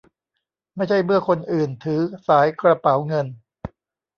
[0.75, 3.27] ไม่ใช่เมื่อคนอื่นถือสายกระเป๋าเงิน